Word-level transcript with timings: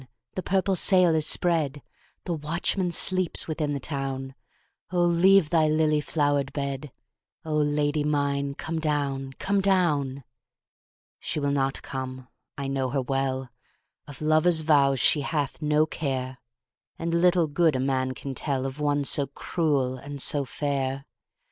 the 0.33 0.41
purple 0.41 0.75
sail 0.75 1.13
is 1.13 1.27
spread, 1.27 1.79
The 2.23 2.33
watchman 2.33 2.91
sleeps 2.91 3.47
within 3.47 3.73
the 3.75 3.79
town,O 3.79 4.99
leave 4.99 5.51
thy 5.51 5.67
lily 5.67 6.01
flowered 6.01 6.51
bed,O 6.53 7.55
Lady 7.55 8.03
mine 8.03 8.55
come 8.55 8.79
down, 8.79 9.33
come 9.33 9.61
down! 9.61 10.23
She 11.19 11.39
will 11.39 11.51
not 11.51 11.83
come, 11.83 12.27
I 12.57 12.67
know 12.67 12.89
her 12.89 13.01
well, 13.03 13.51
Of 14.07 14.21
lover's 14.23 14.61
vows 14.61 14.99
she 14.99 15.21
hath 15.21 15.61
no 15.61 15.85
care, 15.85 16.39
And 16.97 17.13
little 17.13 17.45
good 17.45 17.75
a 17.75 17.79
man 17.79 18.13
can 18.15 18.33
tellOf 18.33 18.79
one 18.79 19.03
so 19.03 19.27
cruel 19.27 19.97
and 19.97 20.19
so 20.19 20.45
fair. 20.45 21.05